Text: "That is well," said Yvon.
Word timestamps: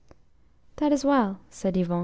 "That 0.77 0.91
is 0.91 1.05
well," 1.05 1.41
said 1.51 1.75
Yvon. 1.77 1.99